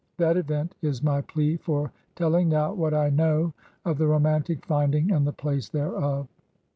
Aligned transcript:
That 0.17 0.35
event 0.35 0.73
is 0.81 1.03
my 1.03 1.21
plea 1.21 1.57
for 1.57 1.91
teUing 2.15 2.47
now 2.47 2.73
what 2.73 2.91
I 2.91 3.11
know 3.11 3.53
of 3.85 3.99
the 3.99 4.07
romantic 4.07 4.65
finding 4.65 5.11
and 5.11 5.27
the 5.27 5.31
place 5.31 5.69
thereof. 5.69 6.27